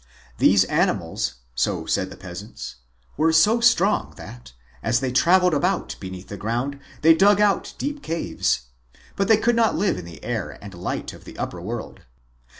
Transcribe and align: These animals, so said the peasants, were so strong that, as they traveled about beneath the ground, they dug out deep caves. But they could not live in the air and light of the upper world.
These 0.39 0.63
animals, 0.63 1.35
so 1.53 1.85
said 1.85 2.09
the 2.09 2.17
peasants, 2.17 2.77
were 3.17 3.31
so 3.31 3.59
strong 3.61 4.15
that, 4.17 4.51
as 4.81 4.99
they 4.99 5.11
traveled 5.11 5.53
about 5.53 5.95
beneath 5.99 6.27
the 6.27 6.37
ground, 6.37 6.79
they 7.03 7.13
dug 7.13 7.39
out 7.39 7.75
deep 7.77 8.01
caves. 8.01 8.61
But 9.15 9.27
they 9.27 9.37
could 9.37 9.55
not 9.55 9.75
live 9.75 9.99
in 9.99 10.05
the 10.05 10.23
air 10.23 10.57
and 10.59 10.73
light 10.73 11.13
of 11.13 11.23
the 11.25 11.37
upper 11.37 11.61
world. 11.61 12.01